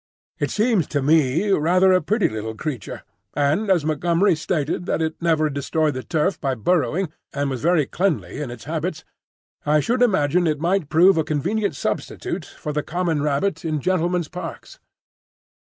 It 0.39 0.49
seemed 0.49 0.89
to 0.89 1.03
me 1.03 1.51
rather 1.51 1.93
a 1.93 2.01
pretty 2.01 2.27
little 2.27 2.55
creature; 2.55 3.03
and 3.35 3.69
as 3.69 3.85
Montgomery 3.85 4.35
stated 4.35 4.87
that 4.87 4.99
it 4.99 5.21
never 5.21 5.47
destroyed 5.47 5.93
the 5.93 6.01
turf 6.01 6.41
by 6.41 6.55
burrowing, 6.55 7.13
and 7.33 7.51
was 7.51 7.61
very 7.61 7.85
cleanly 7.85 8.41
in 8.41 8.49
its 8.49 8.63
habits, 8.63 9.03
I 9.63 9.79
should 9.79 10.01
imagine 10.01 10.47
it 10.47 10.59
might 10.59 10.89
prove 10.89 11.19
a 11.19 11.23
convenient 11.23 11.75
substitute 11.75 12.45
for 12.45 12.73
the 12.73 12.81
common 12.81 13.21
rabbit 13.21 13.63
in 13.63 13.79
gentlemen's 13.79 14.27
parks. 14.27 14.79